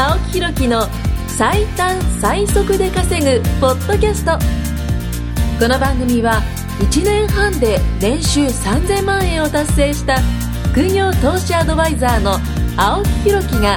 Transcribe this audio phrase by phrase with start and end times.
[0.00, 0.86] 青木ひろきの
[1.26, 4.38] 最短最速で稼ぐポッドキャスト。
[5.58, 6.40] この番組は
[6.78, 10.20] 1年半で年収3000万円を達成した
[10.70, 12.38] 副業投資アドバイザーの
[12.76, 13.76] 青木ひろきが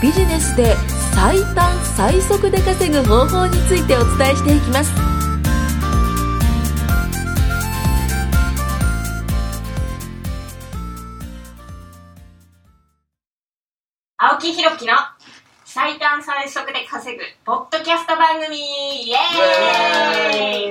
[0.00, 0.76] ビジネスで
[1.16, 4.92] 最短最速で稼ぐ方法についてお伝えしていきます。
[14.16, 14.92] 青木ひろきの
[15.76, 19.16] 最短最速で稼ぐポッドキャスト番組イエ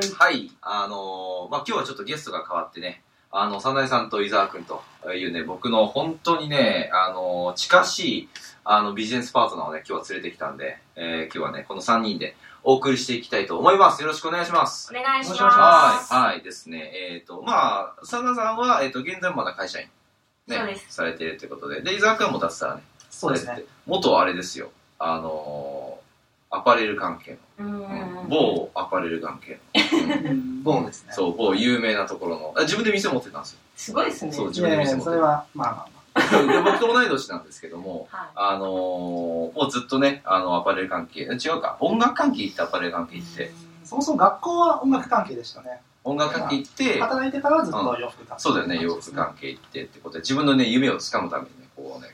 [0.01, 4.81] ーイはい、あのーまあ、今日はちょっとゲストが変わってね、あの、早苗さんと伊沢くんと
[5.13, 8.29] いうね、僕の本当にね、あのー近しい、
[8.63, 14.01] あの、ビジネスパートナーをね、今日は連れてきたんで、えー今日はね、この3人でお送りしていきたいと思います。
[14.01, 14.91] よろしくお願いします。
[14.91, 15.37] お願いしま
[16.01, 16.91] すはい、はいですね。
[17.13, 19.85] えっ、と、まあ、佐田さんは、えっ、と、現在もまだ会社員、
[20.47, 22.81] ねそうですされているということで、で、伊沢くんも脱サラね、
[23.11, 23.61] そうですね。
[23.85, 26.05] 元あれですよ、あのー
[26.52, 28.27] アパレル関係うの、ん。
[28.29, 31.12] 某アパレル関係の、ボーンですね。
[31.12, 33.60] そう、某有名なところの、あ自分で店持ってたんですよ。
[33.76, 34.32] すごいですね。
[34.32, 35.96] そう、自分で店持ってそれは、まあまあ
[36.63, 43.52] 僕と同い年なんですけども、はあのーもうずっとね、あの、アパレル関係、違うか、音楽関係行ってアパレル関係い行って、
[43.84, 43.87] あ。
[43.87, 45.82] そもそも学校は音楽関係でしたね。
[46.05, 48.41] 音楽関係行って、働いてからはずっと洋服関係。
[48.41, 51.65] そうだよね、洋服関係行ってってことで、自分のね、夢をつかむためにね、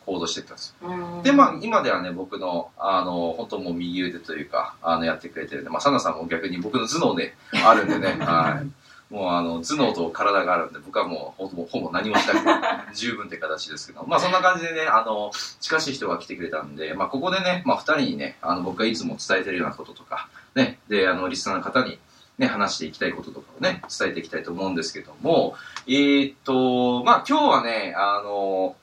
[0.05, 0.89] 行動していったんですよ。
[0.89, 7.35] うんで、まあ、今ではね、僕の、あの、本当もう右腕というか、あの、やってくれてるんで、まあ、サナさんも逆に僕の頭脳で
[7.65, 9.13] あるんでね、 はい。
[9.13, 21.99] もう、あの、頭脳と体があるんで、僕はもう、ほぼ、何もしなくて 十分って形ですけど、まあ、そんな感じでね、あの、近しい人が来てくれたんで、まあ、ここでね、まあ、二人にね、あの、僕がいつも伝えてるようなこととか、ね、で、あの、リスナーの方に、
[22.37, 25.55] ね、話していきたいこととかをね、伝えていきたいと思うんですけども、
[25.87, 28.75] えーっと、まあ、今日はね、あの、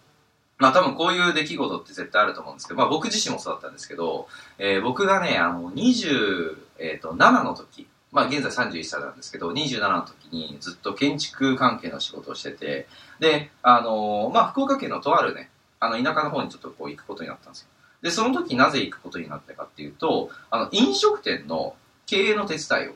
[0.59, 4.28] まあ多分こういう出来事って絶対あると思うんですけど、まあ僕自身もそうだったんですけど、
[4.59, 12.88] えー僕がね、あの、27の時、まあ現在31歳なんですけど、27の時にずっと建築関係の仕事をしてて、
[13.21, 15.50] で、あのまあ福岡県のとあるね、
[15.81, 17.69] あの田舎の方にちょっとこう行くことになったんですよ。
[18.03, 21.75] で、その時なぜ行くことになったかっていうと、あの、飲食店の
[22.06, 22.94] 経営の手伝いを、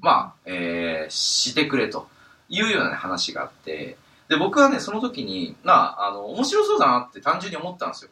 [0.00, 2.08] まあ、えーしてくれと
[2.48, 3.96] いうような、ね、話があって、
[4.28, 8.10] で、僕はね、その時に、まあ、あの、面白そうだなって単純に思ったんですよ。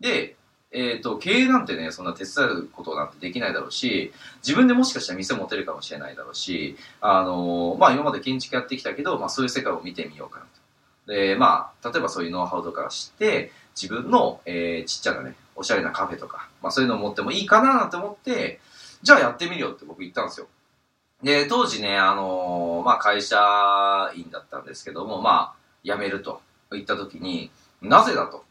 [0.00, 0.36] で、
[0.72, 10.46] えっ、と、経営なんてね、そんな手伝うことなんてできないだろうし、自分でもしかしたら店持てるかもしれないだろうし、あの、まあ、今まで建築やってきたけど、まあ、そういう世界を見てみようかな
[11.06, 11.12] と。
[11.12, 18.60] で、まあ、例えばそういうノウハウとかを知って、自分の、えーちっちゃなね、おしゃれなカフェとか、まあ、そういうのを持ってもいいかななんて思って、
[19.02, 20.48] じゃあやってみるよって僕言ったんですよ。
[21.22, 26.40] で、当時ね、あのまあ、会社員だったんですけども、まあ、辞めると
[26.72, 28.44] 言った時に、なぜだと、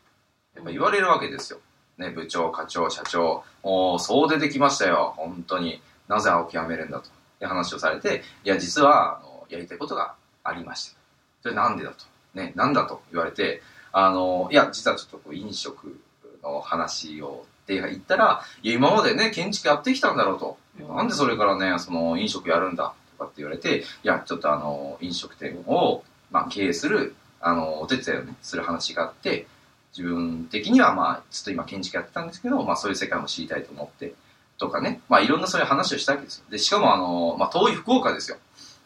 [0.56, 1.60] やっぱ言われるわけですよ。
[1.98, 5.82] ね、部長、課長、社長、もう、そう出てきましたよ、本当に。
[6.08, 7.10] なぜ青木辞めるんだと。
[7.10, 10.98] って話をされて、いや、実は、あの、やりたいことがありました。
[11.42, 12.06] それなんでだと。
[12.34, 16.00] ね、なんだと言われて、あの、いや、実はちょっとこう飲食
[16.42, 20.58] の話をって言ったら、いや、今までね、建築やってきたんだろうと。
[20.80, 29.48] なんでそれからね、その飲食やるんだとかって言われて、いや、ちょっとあの、飲食店を、まあ、経営する、あの、お手伝いを、する話があって、
[29.96, 34.16] 自分的にはまあ、ちょっと今建築やってたんですけど、まあそういう世界も知りたいと思って、
[34.58, 36.46] とかね、まあいろんなそういう話をしたわけですよ。
[36.50, 38.38] で、しかもあの、まあ遠い福岡ですよ。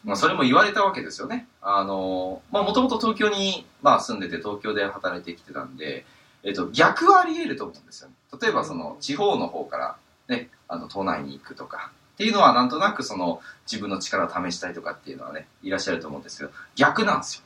[0.04, 1.48] まあそれも言われたわけですよね。
[1.62, 6.04] あの、まあもともと東京に、まあ住んでて東京で働いてきてたんで、
[6.42, 8.14] えっと、逆はあり得ると思うんですよね。
[8.40, 9.96] 例えばその地方の方から
[10.28, 13.40] ね、あの、都内に行くとか、っていうのはなんとなくその
[13.70, 17.36] 自分の力を試したいとかっていうのはね、いらっしゃると思うんですけど、逆なんです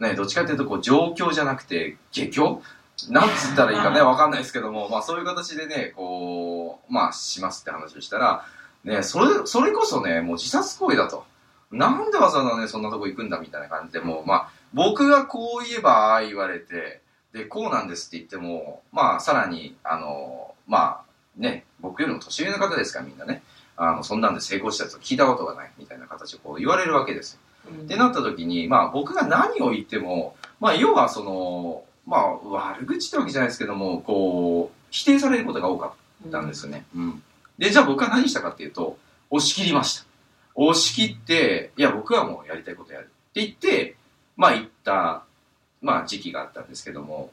[0.00, 0.08] よ。
[0.08, 2.62] ね、どっちかっていうとこう状況じゃなくて下境
[3.10, 8.44] なんつったらいいかね、わかんないですけども、まあそういう形でね、こう、まあしますって話をしたら、
[8.82, 11.24] ね、それ、それこそね、もう自殺行為だと。
[11.70, 17.02] なんでわざわざね、そんなとこ行くんだみたいな感じで、もう、まあ、僕がこう言えばああ言われて、
[17.32, 21.07] で、こうなんですって言っても、まあ、さらに、あの、まあ、
[21.38, 23.42] ね、僕よりも年上の方ですから、みんなね、
[23.76, 27.40] あの、そんなんで成功したやつを聞いたことがないみたいな形をこう言われるわけですよ。
[27.84, 35.94] ってなった時に、まあ僕が何を言っても、まあ要はその、まあ悪口ってわけじゃないですけども、こう、否定されることが多か
[36.26, 36.84] ったんですよね。
[36.96, 37.22] うん。
[37.58, 38.98] で、じゃあ僕は何したかっていうと、
[39.30, 40.06] 押し切りました。
[40.54, 43.04] 押し切って、いや僕はもうやりたいことやる。
[43.04, 43.96] って言って、
[44.36, 45.24] まあ言った、
[45.82, 47.30] まあ時期があったんですけども、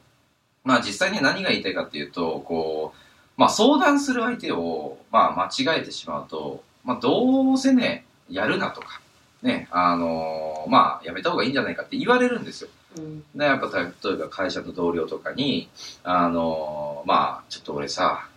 [0.62, 2.98] まあ実際に何が言いたいかっていうと、こう、
[3.36, 9.00] まあ相談する相手を、まあ間違えてしまうと、まあどうせね、やるなとか、
[9.42, 12.70] ね、あのーまあやめた方がいいんじゃないかって言われるんですよ。
[12.98, 15.68] うんで、やっぱ例えば会社の同僚とかに、
[16.02, 18.28] あのーまあちょっと俺さ、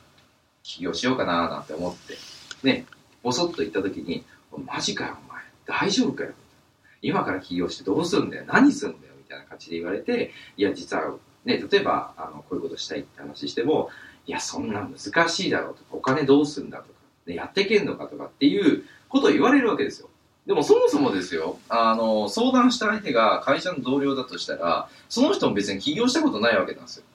[0.63, 2.16] 起業しようかななんて思って、
[2.63, 2.86] ね、
[3.24, 4.24] ぼそっと言った時に、
[4.66, 5.42] マジかよ、お前。
[5.66, 6.31] 大丈夫かよ。
[7.01, 8.44] 今から起業してどうするんだよ。
[8.48, 9.13] 何するんだよ。
[9.18, 11.13] みたいな感じで言われて、いや、実は、
[11.46, 13.90] ね、例えば、あの、こういうことしたいって話しても、
[14.29, 16.89] いや、そんな難しいだろうとか、お金どうすんだとか、
[17.25, 20.09] ね、やってけんのかとかっていうことを言われるわけですよ。
[20.45, 27.05] でもそもそもですよ、あの、相談した相手が会社の同僚だとしたら、その人も別に起業したことないわけなんですよ。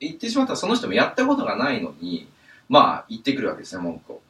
[0.00, 2.28] 言ってしまったらその人もやったことがないのに、
[2.70, 4.22] まあ言ってくるわけですね、文句を。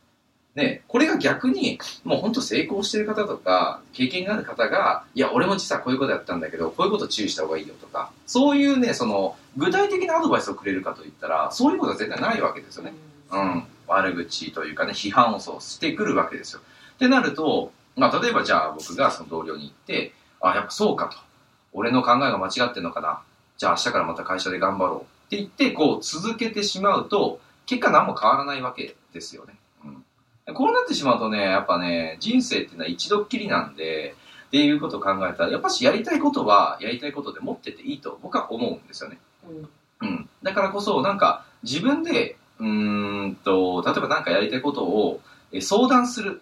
[0.54, 12.94] ね、これが逆に、もう本当成功してる方とか、経験がある方が、いや、俺も実はこういうことやったんだけど、こういうこと注意した方がいいよとか、そういうね、その、具体的なアドバイスをくれるかといったら、そういうことは絶対ないわけですよね。
[13.32, 13.64] うん。
[13.88, 16.60] 悪口というかね、批判をそうしてくるわけですよ。
[16.94, 21.18] ってなると、まあ、例えばじゃあ僕がその同僚に行って、あ、やっぱそうかと。
[21.72, 23.20] 俺の考えが間違ってんのかな。
[23.58, 25.00] じゃあ明日からまた会社で頑張ろう。
[25.00, 29.54] って言って、こう続けてしまうと、結果何も変わらないわけですよね。
[30.46, 30.54] うん。
[30.54, 34.14] こうなってしまうとね、やっぱね、人生っていうのは一度っきりなんで、
[34.48, 39.18] っていうことを考えたら、やっぱしやりたいことは、やりたいことで持ってていいと僕は思うんですよね。
[39.48, 39.68] うん
[40.00, 40.28] うん。
[40.42, 45.20] だからこそ、なんか、自分で、うーんと、例えば何かやりたいことを
[45.52, 46.40] え相談する。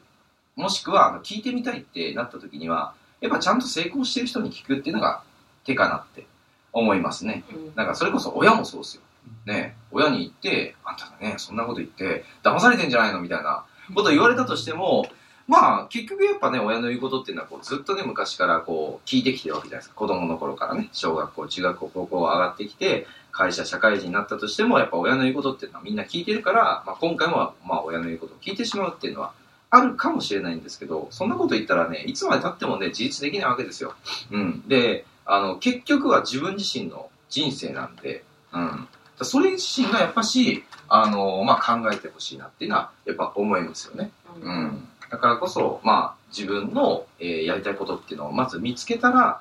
[0.56, 5.22] もしくは、聞いてみたいってなった時には、やっぱちゃんと成功してる人に聞くっていうのが
[5.64, 6.26] 手かなって
[6.72, 7.44] 思いますね。
[7.54, 9.02] うんなんかそれこそ親もそうですよ。
[9.46, 13.20] ね、親に言って、あんたね、そんなこと言って、騙されてんじゃないの？
[13.20, 15.06] みたいなこと言われたとしても、
[15.48, 19.96] まあ、結局やっぱね、親の言うことっていうのは、こう、ずっとね、昔からこう、聞いてきてるわけじゃないですか。
[19.96, 29.32] 子供の頃からね、小学校、中学校、高校上がってきて、会社、社会人になったとしても、やっぱ親の言うことっていうのはみんな聞いてるから、まあ、今回も、まあ、親の言うことを聞いてしまうっていうのは、
[29.70, 33.94] あるかもしれないんですけど、そんなこと言ったらね、いつまで経ってもね、自立できないわけですよ。
[34.30, 34.62] うん。
[34.68, 38.22] で、あの、結局は自分自身の人生なんで、
[38.52, 38.88] うん。
[39.22, 40.62] それ自身がやっぱし、
[40.94, 44.10] あの、まあ、考えてほしいなっていうのは、やっぱ思いますよね。
[44.36, 44.88] ううんん。
[45.10, 49.40] だからこそ、まあ、自分の、えーやりたいことっていうのをまず見つけたら、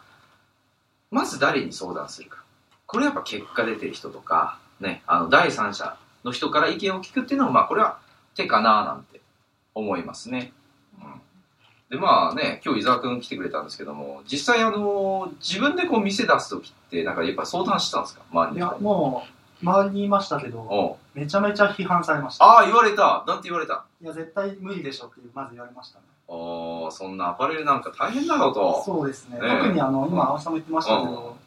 [1.11, 2.37] まず誰に相談するか。
[2.85, 7.99] これやっぱ結果出てる人とか、ね、あの、第三者の人から意見を聞くっていうのは、まあ、これは
[8.35, 9.19] 手かななんて
[9.75, 10.53] 思いますね。
[11.01, 11.21] うん。
[11.89, 18.21] で、まあね、今日伊沢くん来てくれたんですけども、実際あの、自分でこう店出すときって、なんかやっぱ相談したんですか？
[18.31, 18.75] 周りいや。
[18.79, 19.25] も
[19.61, 22.45] う、周りにいましたけど、めちゃめちゃ批判されました。
[22.45, 23.23] ああ、言われた。
[23.27, 23.85] なんて言われた？
[24.01, 26.05] いや、絶対無理でしょってまず言われましたね。
[26.29, 28.81] ああ、そんなアパレルなんか大変だよと。
[28.85, 29.39] そうですね。
[29.39, 31.37] ねえ特にあの、今、青木さんも言ってましたけうんど、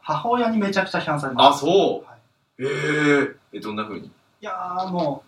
[0.00, 1.66] 母親にめちゃくちゃ批判されまあ、した。
[1.66, 2.10] そう。
[2.10, 2.16] は
[2.58, 3.36] い、へえ。
[3.52, 4.06] え、どんな風に？
[4.06, 5.22] いやーも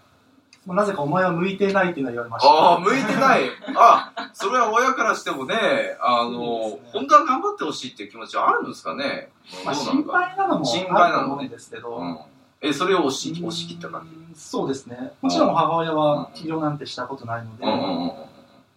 [0.67, 2.51] う、なぜかお前は向いてないっていうのは言われました。
[2.51, 3.43] ああ、向いてない。
[3.77, 5.55] あ、それは親からしてもね、
[6.01, 9.31] あの、ね本当は頑張ってほしいっていう気持ちはあるんですかね？
[9.65, 12.19] まあ、心配なのも心配なのねあると思うんですけど、うん。
[12.63, 14.17] え、それを押し押し切った感じ？
[14.17, 15.13] うんそうですね。
[15.23, 18.13] もちろん母親は起業なんてしたことないので、うんうんうんうん。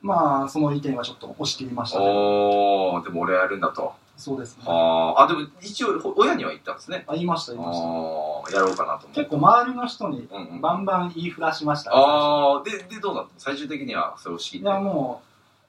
[0.02, 2.06] まあ、その意見はちょっと押し切りましたね。
[2.08, 3.92] おー、でも俺はやるんだと。
[4.16, 4.64] そうですね。
[4.66, 7.04] はあ、あ、でも一応ほ親には言ったんですね？
[7.08, 7.86] あ言いました、あ言いました。
[7.86, 9.20] あ、やろうかなと思って。
[9.22, 10.62] 結構周りの人にうんうん。
[10.62, 13.32] バンバン言いふらしました、ああ、で、で、どうだった？
[13.38, 14.66] 最終的にはそれを仕切って。
[14.66, 15.22] いや、も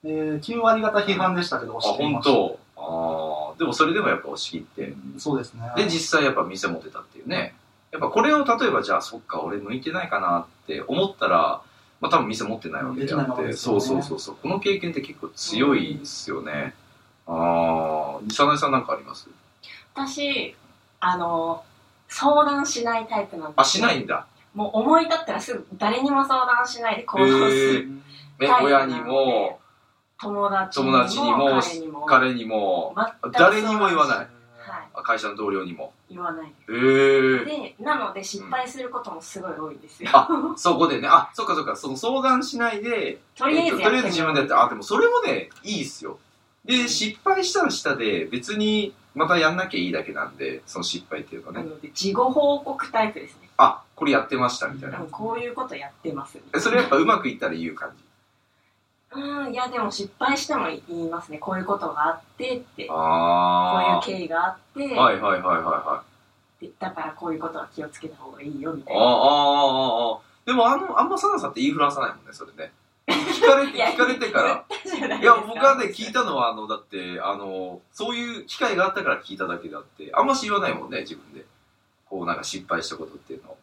[0.04, 2.30] う、えー、9割方批判でしたけど、あ、押し切り本ました。
[2.32, 2.58] 当？
[2.76, 4.94] ああ、でもそれでもやっぱ押し切って。
[5.18, 5.62] そうですね。
[5.76, 7.54] で、実際やっぱ店持てたっていうね。
[7.92, 11.62] やっぱこれを例えばじゃあ、そっか、俺向いてないかなって思ったら、
[12.00, 14.36] まあ多分店持ってないわけであできないまって、そうそうそうそう。
[14.40, 16.74] この経験って結構強いですよね。
[17.26, 19.28] ああ、西内さんなんかあります？
[19.94, 20.54] 私、
[21.00, 21.64] あの、
[22.08, 24.26] 相談しないタイプなんであ、しないんだ。
[24.54, 27.88] もう思い立ったらすぐ誰にも相談しないで行動すへる。
[28.40, 29.60] え、タイプ親にも、
[30.20, 32.94] 友達にも友達にも彼にも。
[32.94, 34.28] 彼にも、誰にも言わない
[34.94, 35.92] 会社の同僚にも。
[36.10, 36.46] 言わない。
[36.46, 37.44] へえ。
[37.44, 40.10] で、なので失敗することもすごい多いんですよ。
[40.12, 46.18] あそこでね、あ、そっかそっか、その相談しないで、とりあえずえっととりあえず自分でやって、ああ、でもそれもね、いいっすよ。
[46.64, 51.58] で、失敗したらしたで、別にまたやんなきゃいいだけなんで、その失敗っていうかね。
[51.58, 53.48] なので、事後報告タイプですね。
[53.56, 55.10] あ、これやってましたみたいなうん。
[55.10, 56.38] こういうことやってます。
[56.54, 58.04] えそれやっぱうまくいったら言う感じ。
[59.20, 61.38] うん、いやでも失敗しても言いますね。
[61.38, 62.64] こういうことがあってって。
[62.64, 65.02] こういうあ経緯があって、あ。
[65.02, 66.02] はいはいはいはいは
[66.60, 66.64] い。
[66.66, 69.10] でだからこういうことは気をつけた方がいいよみたああ、あいな。
[69.10, 70.18] あ、ああ。
[70.46, 72.72] でもあの、あんまサナさんって言いふらさないもんね、それね。
[73.06, 75.18] 聞かれて、 聞かれてから。
[75.18, 81.44] いや、僕はね、聞いたのは、あの、だって、あの、そういう機会があったから聞いただけであって、あんまし言わないもんね、自分で。
[82.08, 83.58] こう、なんか失敗したことっていうのを。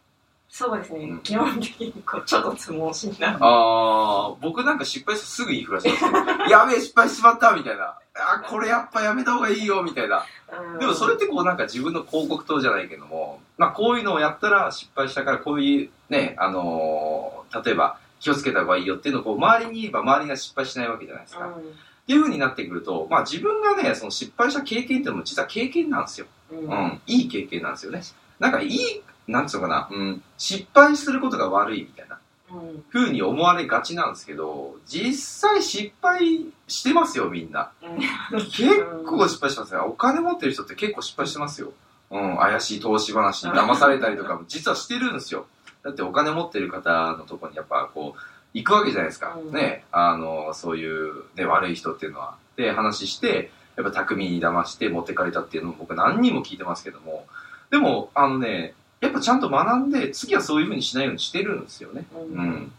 [0.50, 3.38] そうですね、うん基本的にこうちょっとつもしな。
[3.40, 6.12] あー、僕なんか失敗してすぐ言いふらしますよ。
[6.50, 7.98] やべえ、失敗しまったみたいな。
[8.16, 10.26] あ、これやっぱやめた方がいいよみたいな。
[10.52, 21.48] うんでもそれってこうなんか自分の広告塔じゃないけども、まあ、こういうのをやったら失敗したからこういうね、あのー例えば気をつけた方がいいよっていうのをこう周りに言えば周りが失敗しないわけじゃないですか。
[21.48, 26.28] っていう風になってくると、まあ自分がね、その失敗した経験っていうのも実は経験なんですよ。
[26.52, 27.02] うんうん。
[27.06, 28.02] いい経験なんですよね。
[28.40, 32.20] なんかいい、なんつうのかな、うん、失敗することが悪いみたいな
[32.52, 37.72] うん風に思われがちなんですけど、実際失敗してますよ、みんな。
[38.32, 39.80] 結構失敗してますね。
[39.80, 41.74] お金持ってる人って結構失敗してますよ。
[42.10, 45.46] うん、怪しい投資話に騙されたりとかも 実はしてるんですよ。
[45.84, 48.20] だってお金持ってる方のとこにやっぱこう、
[48.54, 49.38] 行くわけじゃないですか。
[49.38, 52.36] うんね、あの、そういう、ね、悪い人っていうのは。
[52.56, 57.28] で、話して、やっぱ巧みに騙して持ってかれたっていうのも僕何人も聞いてますけども、
[57.70, 62.06] でも、あのね、やっぱちゃんと学んで、次はそういう風にしないようにしてるんですよね。
[62.14, 62.72] うんうん。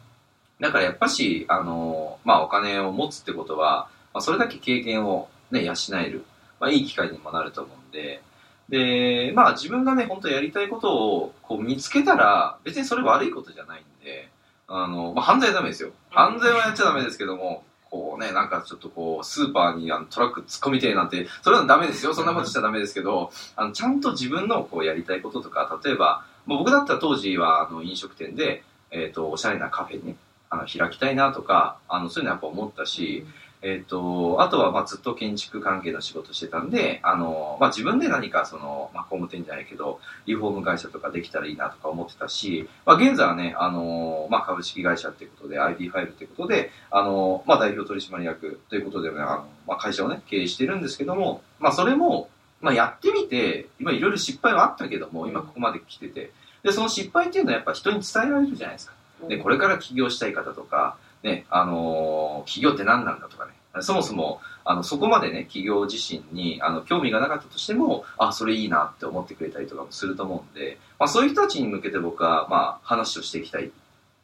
[0.60, 6.24] だからやっぱし、あの、まあお金を持つってことは、まあ、それだけ経験をね、養える、
[6.60, 8.22] まあいい機会にもなると思うんで、
[8.68, 14.28] で、まあ自分がね、本当やりたいことをこう見つけたら、別にそれ悪いことじゃないんで、
[14.66, 15.90] あの、まあ犯罪はダメですよ。
[16.10, 22.14] 犯罪はやっちゃダメですけども、こうね、なんかちょっとこう、スーパーにあのトラック突っ込みてえなんて、それはダメですよ。
[22.14, 30.16] そんなことしちゃダメですけど、あの、ちゃんと自分のこうやりたいこととか、例えば、もう僕だったら当時はあの飲食店で、えっ、と、おしゃれなカフェね、
[30.50, 33.26] あの、開きたいなとか、あの、そういうのやっぱ思ったし、
[33.60, 52.28] えっ、と、あとは、まあ、ずっと建築関係の仕事してたんで、あの、まあ、自分で何か、その、まあ、工務店じゃないけど、リフォーム会社とかできたらいいなとか思ってたし、まあ、現在はね、あの、まあ、株式会社っていうことで、ID ファイルっていうことで、あの、まあ、代表取締役ということで、ね、あの、まあ、会社をね、経営してるんですけども、まあ、それも、
[52.60, 58.94] まあ、やってみて、今いろいろ失敗はあったけども、今ここまで来てて、で、その失敗っていうのはやっぱ人に伝えられるじゃないですか。
[59.28, 73.70] で、これから起業したい方とか、ね、あのー起業って何なんだとかね、そもそも、あの、そこまでね、起業自身に、あの、興味がなかったとしても、あ、それいいなって思ってくれたりとかもすると思うんで、まあそういう人たちに向けて僕は、まあ話をしていきたい、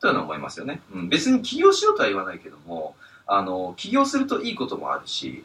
[0.01, 0.83] というのは思いますよね。
[0.93, 2.95] うん、別に起業しようとは言わないけども、
[3.27, 5.45] あの、起業するといいこともあるし、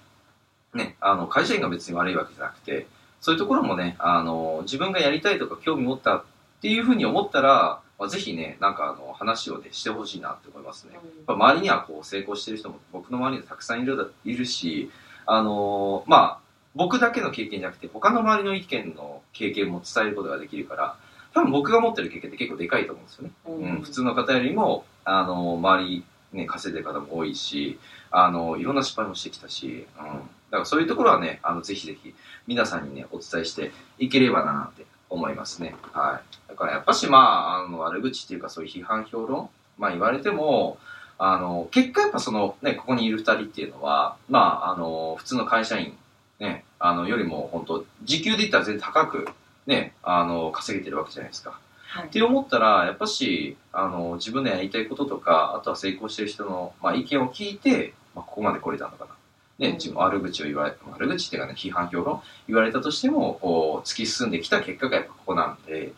[0.73, 2.87] ね、あの、会社員が別に悪いわけじゃなくて、
[3.21, 6.23] そういうところもね、あの、自分がやりたいとか興味持ったっ
[6.61, 10.93] ていうふうに思ったら、まあ、ぜひね、なんかあの、話をね、してほしいなって思いますね。
[10.93, 14.89] やっぱ周りにはこう成功してる人も僕の周りにはたくさんいるだいるし、
[15.25, 16.39] あのーまあ、
[16.75, 20.95] 僕だけの経験じゃなくて他の周りの意見の経験も伝えることができるから、
[21.33, 23.31] 多分僕が持ってる経験って結構でかいと思うんですよね。
[23.45, 27.79] うん、普通の方よりも、あのー周り、ね、稼いでる方も多いし、
[28.11, 30.05] あのーいろんな失敗もしてきたし、うん。
[30.05, 30.11] だ
[30.51, 32.15] からそういうところはね、あの、ぜひぜひ
[32.47, 35.75] 皆さんにね、お伝えしていければなって思いますね。
[35.93, 36.49] はい。
[36.49, 39.49] だからやっぱしまあ、あの、悪口っていうかそういう批判評論、
[39.79, 40.77] まあ言われても、
[41.17, 45.97] あの、結果やっぱその、ね、ここにいる二人っていうのは、まあ、あの、普通の会社員、
[46.39, 49.27] ね、あの、よりも本当時給で言ったら全然高く、
[49.67, 51.59] ね、あの、稼げてるわけじゃないですか。
[51.89, 59.11] はいって思ったら、やっぱし、あの、自分でやりたいこととか、あとは成功してる人の、まあ、意見を聞いて、まあ、ここまで来れたのかな。
[59.57, 65.91] ね、うん自分悪口を言われ、悪口っていうかね、批判評論言われたとしても、こう、突き進んできた結果がやっぱここなんで、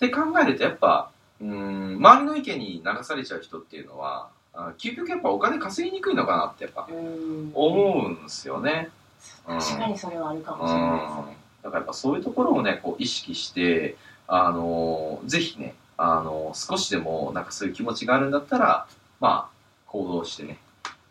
[0.00, 1.10] で考えるとやっぱ、
[1.40, 8.90] うーん、周りの意見に流されちゃう人っていうのは、あ究極やっぱお金稼ぎにくいのかなってやっぱうん思うんですよね。
[9.48, 11.36] うん確かにそれはあるかうんもしれないですね。
[11.62, 18.86] だからやっぱそういうところをね、こう意識して、あのぜひね、あの少しでもなんかそういう気持ちがあるんだったら、
[19.20, 19.54] まあ、
[19.86, 20.58] 行動してね、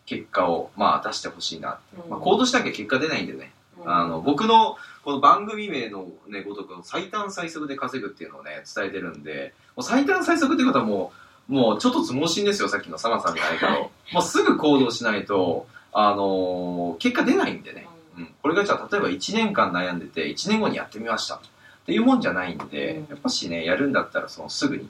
[0.06, 2.02] 結果を、まあ、出してほしいなって。
[2.02, 3.48] うんまあ、行動しなきゃ結果出ないんでね、うん
[3.84, 11.12] あの、僕のこの番組名のね、ごとくの最短最速で稼ぐっていうのをね、伝えてるんで、もう最短最速ってことはも
[11.48, 17.86] う、もうちょっとつ盲信ですよ、さっきのサマさんじゃないけど、もうすぐ行動しないと、あの結果出ないんでね。
[18.16, 21.36] うん、これがじゃあ例えば1年間悩んでて1年後にやってみました。
[21.36, 21.40] っ
[21.86, 23.06] ていうもんじゃないんで、うん。
[23.10, 24.88] やっぱしねやるんだったらそのすぐに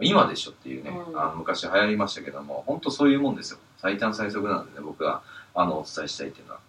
[0.00, 1.20] 今でしょっていうね、うん。
[1.20, 3.58] あの昔流行りましたけども本当そういうもんですよ。
[3.78, 5.22] 最短最速なんでね僕が
[5.54, 6.65] あのお伝えしたいっていうのは、うん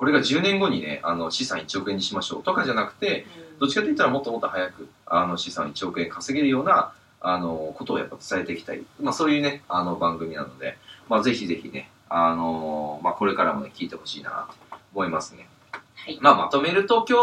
[0.00, 3.26] これが10年後にねあの資産1億円にしましょうとかじゃなくて
[3.58, 10.78] どっちかといったらもっともっと早くあの資産1億円稼げるようなあのことをやっぱ伝えていきたい、まあ、そういうねあの番組なので、
[11.10, 15.46] まあ、ぜひぜひねあのまあ、これからもね聞いてほしいなと思いますね。
[15.94, 16.18] はい。
[16.20, 17.18] まあ、まとめると今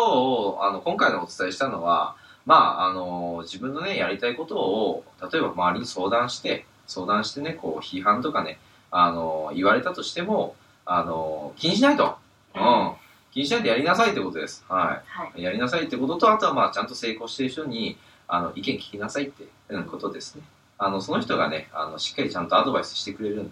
[0.61, 2.15] 日、あの、今回のお伝えしたのは、
[2.45, 8.59] まあ、あの、自分のね、やりたいことを、例えば周りに相談して、相談してね、こう、批判とかね、
[8.91, 10.55] あの、言われたとしても、
[10.85, 12.17] あの、気にしないと。
[12.57, 12.93] うん。
[13.31, 14.65] 気にしないでやりなさいってことです。
[14.67, 15.41] ははい。
[15.41, 15.43] い。
[15.43, 17.97] やりなさいってことと、あとはまあ、ちゃんと成功してる人に、
[18.27, 20.43] あの、意見聞きなさいって、うん、ことですね。
[20.77, 23.51] あの、その人がね、あの、しっかりちゃんとアドバイスしてくれるんで、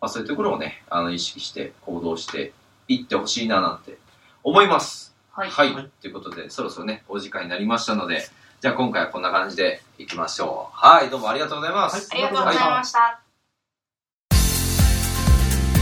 [0.00, 2.52] まあ、そういうところをね、あの、意識して行動して
[2.88, 3.98] いってほしいななんて
[4.42, 5.14] 思います。
[5.32, 5.50] はい。
[5.50, 5.72] はい。
[6.00, 8.28] ということで、そろそろね、お時間になりましたので、
[8.60, 10.76] じゃあ今回はこんな感じでいきましょう。
[10.76, 12.08] はい、どうもありがとうございます。
[12.12, 13.20] ありがとうございました。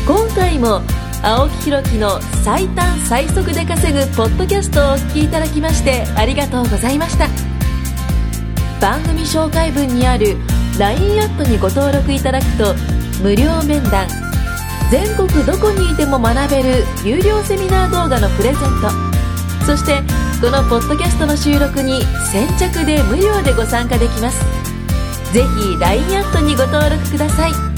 [0.07, 0.81] 今回も
[1.23, 7.29] 青木ひろきの最短最速で稼ぐポッドキャストをお聞きいただきましてありがとうございました。
[8.81, 10.37] 番組紹介文にある
[10.81, 12.75] LINE アットにご登録いただくと
[13.23, 14.09] 無料面談
[14.91, 19.13] 全国どこにいても学べる有料セミナー動画のプレゼント
[19.65, 20.03] そして
[20.41, 22.03] このポッドキャストの収録に
[22.33, 24.45] 先着で無料でご参加できます。
[25.33, 27.72] ぜひ LINE アットにご登録ください。